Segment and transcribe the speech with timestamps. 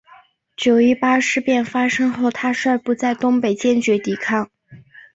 [0.57, 4.49] 九一八事变发生后他率部在东北坚决抵抗。